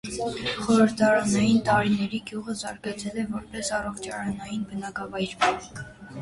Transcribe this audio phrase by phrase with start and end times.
[0.67, 5.71] Խորհրդային տարիներին գյուղը զարգացել է որպես առողջարանային բնակավայր։